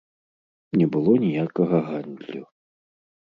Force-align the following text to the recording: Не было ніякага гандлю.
Не 0.81 0.87
было 0.95 1.13
ніякага 1.25 1.77
гандлю. 1.91 2.43